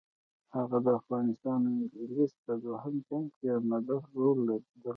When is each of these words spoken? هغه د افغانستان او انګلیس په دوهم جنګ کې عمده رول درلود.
هغه 0.57 0.77
د 0.85 0.87
افغانستان 0.99 1.59
او 1.69 1.75
انګلیس 1.81 2.33
په 2.45 2.53
دوهم 2.63 2.95
جنګ 3.07 3.27
کې 3.37 3.47
عمده 3.57 3.95
رول 4.19 4.37
درلود. 4.47 4.63